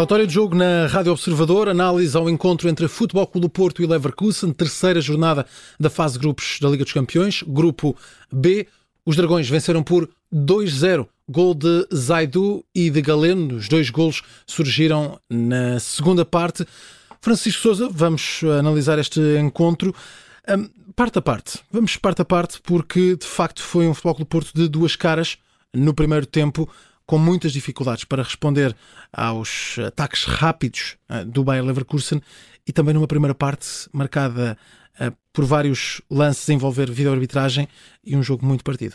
[0.00, 4.50] Relatório de jogo na Rádio Observador, análise ao encontro entre Futebol Clube Porto e Leverkusen,
[4.50, 5.44] terceira jornada
[5.78, 7.94] da fase grupos da Liga dos Campeões, grupo
[8.32, 8.66] B.
[9.04, 13.56] Os Dragões venceram por 2-0, gol de Zaidu e de Galeno.
[13.56, 16.66] Os dois golos surgiram na segunda parte.
[17.20, 19.94] Francisco Souza, vamos analisar este encontro.
[20.48, 24.30] Um, parte a parte, vamos parte a parte, porque de facto foi um Futebol Clube
[24.30, 25.36] Porto de duas caras
[25.74, 26.66] no primeiro tempo
[27.10, 28.72] com muitas dificuldades para responder
[29.12, 32.22] aos ataques rápidos eh, do Bayer Leverkusen
[32.64, 34.56] e também numa primeira parte marcada
[34.96, 37.66] eh, por vários lances envolver vídeo-arbitragem
[38.04, 38.94] e um jogo muito partido.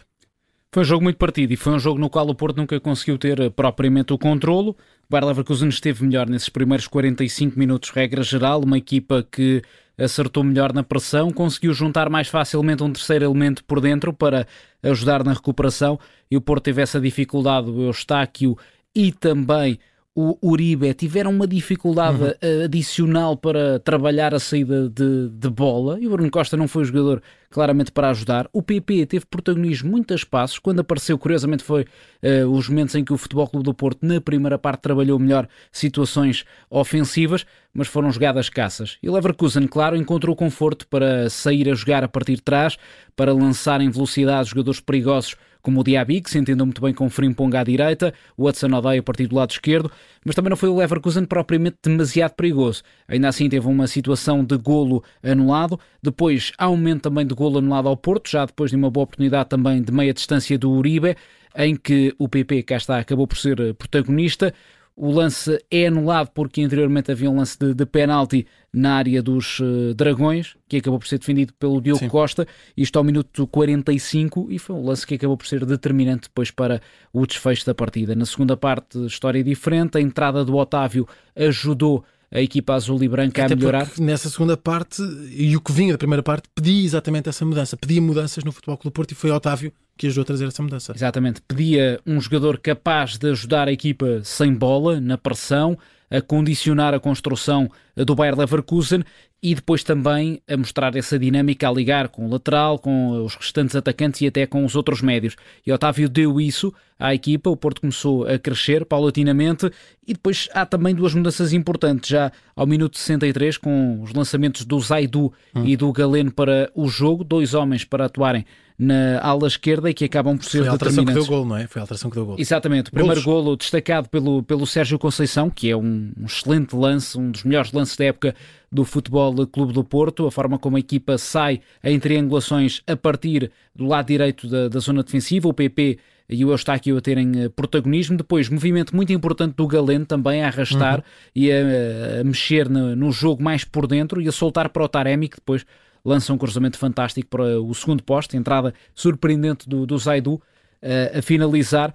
[0.71, 3.17] Foi um jogo muito partido e foi um jogo no qual o Porto nunca conseguiu
[3.17, 4.69] ter eh, propriamente o controlo.
[4.69, 4.75] O
[5.09, 9.61] Bayer Leverkusen esteve melhor nesses primeiros 45 minutos, regra geral, uma equipa que
[9.97, 14.47] acertou melhor na pressão, conseguiu juntar mais facilmente um terceiro elemento por dentro para
[14.83, 15.99] ajudar na recuperação.
[16.29, 18.57] E o Porto teve essa dificuldade, o Eustáquio
[18.93, 19.79] e também
[20.17, 22.63] o Uribe tiveram uma dificuldade uhum.
[22.63, 26.85] adicional para trabalhar a saída de, de, bola e o Bruno Costa não foi o
[26.85, 28.47] jogador claramente para ajudar.
[28.53, 30.57] O PP teve protagonismo muitos passos.
[30.57, 34.21] Quando apareceu, curiosamente, foi uh, os momentos em que o Futebol Clube do Porto, na
[34.21, 38.97] primeira parte, trabalhou melhor situações ofensivas, mas foram jogadas caças.
[39.03, 42.77] E o Leverkusen, claro, encontrou conforto para sair a jogar a partir de trás,
[43.17, 47.07] para lançar em velocidade jogadores perigosos como o Diaby, que se entendeu muito bem com
[47.07, 49.91] o Frimpong à direita, o Hudson Odoi a partir do lado esquerdo,
[50.23, 52.83] mas também não foi o Leverkusen propriamente demasiado perigoso.
[53.07, 57.57] Ainda assim teve uma situação de golo anulado, depois há um momento também de golo
[57.57, 61.17] anulado ao Porto, já depois de uma boa oportunidade também de meia distância do Uribe,
[61.57, 64.53] em que o PP, cá está, acabou por ser protagonista.
[64.97, 69.59] O lance é anulado porque anteriormente havia um lance de, de penalti na área dos
[69.59, 72.07] uh, Dragões, que acabou por ser defendido pelo Diogo Sim.
[72.07, 76.49] Costa, isto ao minuto 45, e foi um lance que acabou por ser determinante depois
[76.49, 76.81] para
[77.11, 78.15] o desfecho da partida.
[78.15, 81.05] Na segunda parte, história diferente, a entrada do Otávio
[81.35, 83.89] ajudou a equipa azul e branca Até a melhorar.
[83.99, 87.77] Nessa segunda parte, e o que vinha da primeira parte, pedia exatamente essa mudança.
[87.77, 90.93] Pedia mudanças no Futebol Clube Porto e foi Otávio que ajudou a trazer essa mudança.
[90.93, 91.41] Exatamente.
[91.47, 95.77] Pedia um jogador capaz de ajudar a equipa sem bola, na pressão,
[96.09, 97.69] a condicionar a construção
[98.03, 99.03] do Bayer Leverkusen
[99.41, 103.75] e depois também a mostrar essa dinâmica a ligar com o lateral, com os restantes
[103.75, 105.35] atacantes e até com os outros médios.
[105.65, 109.69] E Otávio deu isso à equipa, o Porto começou a crescer paulatinamente
[110.07, 114.79] e depois há também duas mudanças importantes já ao minuto 63 com os lançamentos do
[114.79, 115.65] Zaidu hum.
[115.65, 118.45] e do Galeno para o jogo, dois homens para atuarem
[118.77, 121.57] na ala esquerda e que acabam por ser Foi a alteração que deu gol, não
[121.57, 121.65] é?
[121.65, 122.35] Foi a alteração que deu gol.
[122.37, 122.89] Exatamente.
[122.89, 123.43] O primeiro Golos.
[123.45, 127.71] golo destacado pelo, pelo Sérgio Conceição, que é um, um, excelente lance, um dos melhores
[127.71, 128.35] lances da época
[128.71, 133.51] do Futebol Clube do Porto, a forma como a equipa sai em triangulações a partir
[133.75, 135.99] do lado direito da, da zona defensiva, o PP
[136.29, 138.17] e o Eustáquio a terem eh, protagonismo.
[138.17, 141.03] Depois, movimento muito importante do Galeno também a arrastar uhum.
[141.35, 144.87] e a, a mexer no, no, jogo mais por dentro e a soltar para o
[144.87, 145.65] Taremi, que depois
[146.03, 151.21] lança um cruzamento fantástico para o segundo posto, entrada surpreendente do, do Zaidu uh, a
[151.21, 151.93] finalizar.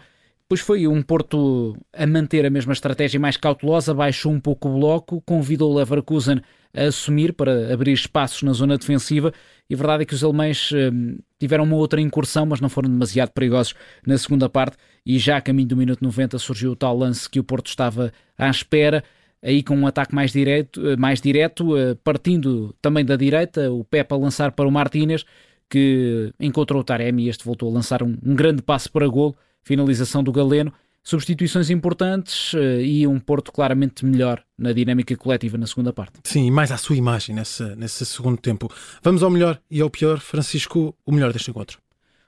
[0.50, 4.80] Depois foi um Porto a manter a mesma estratégia mais cautelosa, baixou um pouco o
[4.80, 6.40] bloco, convidou o Leverkusen
[6.74, 9.32] a assumir para abrir espaços na zona defensiva
[9.68, 12.90] e a verdade é que os alemães uh, tiveram uma outra incursão, mas não foram
[12.90, 16.98] demasiado perigosos na segunda parte e já a caminho do minuto 90 surgiu o tal
[16.98, 19.04] lance que o Porto estava à espera
[19.40, 23.84] aí com um ataque mais direto, eh, mais direto eh, partindo também da direita, o
[23.84, 25.24] Pepe a lançar para o Martínez,
[25.70, 29.36] que encontrou o Taremi e este voltou a lançar um, um grande passe para gol,
[29.62, 30.72] finalização do Galeno,
[31.02, 36.20] substituições importantes eh, e um Porto claramente melhor na dinâmica coletiva na segunda parte.
[36.24, 38.70] Sim, e mais à sua imagem nesse, nesse segundo tempo.
[39.02, 40.18] Vamos ao melhor e ao pior.
[40.18, 41.78] Francisco, o melhor deste encontro.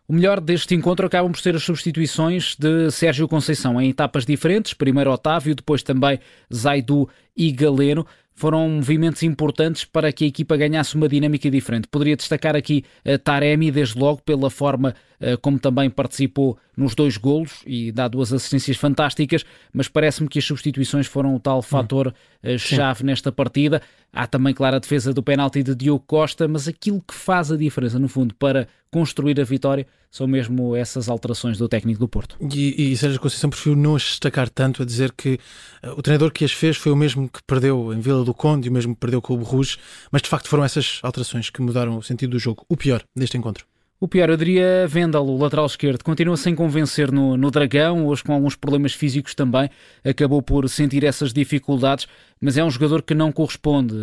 [0.08, 4.74] O melhor deste encontro acabam por ser as substituições de Sérgio Conceição em etapas diferentes.
[4.74, 6.18] Primeiro Otávio, depois também
[6.52, 11.86] Zaidu e Galeno foram movimentos importantes para que a equipa ganhasse uma dinâmica diferente.
[11.88, 17.16] Poderia destacar aqui a Taremi, desde logo, pela forma uh, como também participou nos dois
[17.16, 21.62] golos e dá duas assistências fantásticas, mas parece-me que as substituições foram o tal hum.
[21.62, 23.82] fator uh, chave nesta partida.
[24.12, 27.56] Há também, claro, a defesa do penalti de Diogo Costa, mas aquilo que faz a
[27.56, 32.36] diferença, no fundo, para construir a vitória são mesmo essas alterações do técnico do Porto.
[32.54, 35.38] E, e Sérgio Conceição prefiro não as destacar tanto, a dizer que
[35.96, 38.70] o treinador que as fez foi o mesmo que perdeu em Vila do Conde e
[38.70, 39.78] o mesmo que perdeu com o Rouge,
[40.10, 42.64] mas de facto foram essas alterações que mudaram o sentido do jogo.
[42.68, 43.71] O pior deste encontro.
[44.02, 48.24] O pior, eu diria Vendel, o lateral esquerdo, continua sem convencer no, no Dragão, hoje
[48.24, 49.70] com alguns problemas físicos também,
[50.04, 52.08] acabou por sentir essas dificuldades,
[52.40, 53.94] mas é um jogador que não corresponde.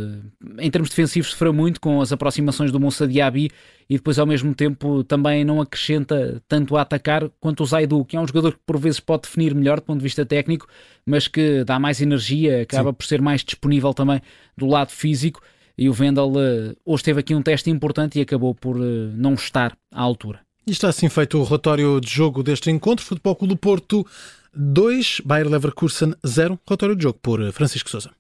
[0.57, 3.51] Em termos defensivos sofreu muito com as aproximações do Moussa Diaby
[3.89, 8.15] e depois ao mesmo tempo também não acrescenta tanto a atacar quanto o Zaidu, que
[8.15, 10.65] é um jogador que por vezes pode definir melhor do ponto de vista técnico,
[11.05, 12.93] mas que dá mais energia, acaba Sim.
[12.93, 14.21] por ser mais disponível também
[14.57, 15.41] do lado físico
[15.79, 19.33] e o Vendel uh, hoje teve aqui um teste importante e acabou por uh, não
[19.33, 20.41] estar à altura.
[20.67, 23.05] E está assim feito o relatório de jogo deste encontro.
[23.05, 24.05] Futebol Clube do Porto
[24.53, 26.59] 2, Bayer Leverkusen 0.
[26.67, 28.11] Relatório de jogo por Francisco Sousa.